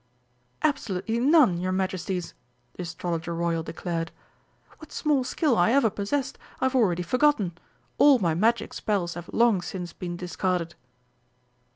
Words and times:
"Absolutely 0.63 1.19
none, 1.19 1.59
your 1.59 1.71
Majesties!" 1.71 2.33
the 2.73 2.81
Astrologer 2.81 3.35
Royal 3.35 3.61
declared. 3.61 4.11
"What 4.79 4.91
small 4.91 5.23
skill 5.23 5.55
I 5.55 5.73
ever 5.73 5.91
possessed, 5.91 6.39
I 6.59 6.65
have 6.65 6.75
already 6.75 7.03
forgotten; 7.03 7.55
all 7.99 8.17
my 8.17 8.33
magic 8.33 8.73
spells 8.73 9.13
have 9.13 9.29
long 9.31 9.61
since 9.61 9.93
been 9.93 10.17
discarded." 10.17 10.73